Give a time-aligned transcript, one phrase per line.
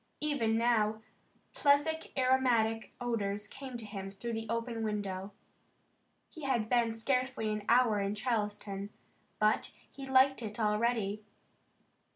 [0.19, 1.03] Even now,
[1.53, 5.31] pleasant aromatic odors came to him through the open window.
[6.31, 8.89] He had been scarcely an hour in Charleston
[9.37, 11.23] but he liked it already.